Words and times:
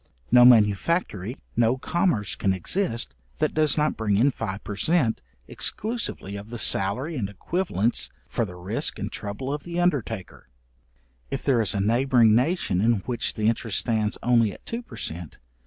No 0.31 0.45
manufactory, 0.45 1.37
no 1.55 1.77
commerce 1.77 2.33
can 2.33 2.53
exist, 2.53 3.13
that 3.37 3.53
does 3.53 3.77
not 3.77 3.97
bring 3.97 4.17
in 4.17 4.31
five 4.31 4.63
per 4.63 4.75
cent. 4.75 5.21
exclusively 5.47 6.35
of 6.35 6.49
the 6.49 6.57
salary 6.57 7.15
and 7.17 7.29
equivalents 7.29 8.09
for 8.27 8.43
the 8.43 8.55
risque 8.55 8.99
and 8.99 9.11
trouble 9.11 9.53
of 9.53 9.61
the 9.61 9.79
undertaker. 9.79 10.49
If 11.29 11.43
there 11.43 11.61
is 11.61 11.75
a 11.75 11.79
neighbouring 11.79 12.33
nation 12.33 12.81
in 12.81 13.01
which 13.01 13.35
the 13.35 13.45
interest 13.47 13.77
stands 13.77 14.17
only 14.23 14.51
at 14.51 14.65
two 14.65 14.81
per 14.81 14.97
cent. 14.97 15.37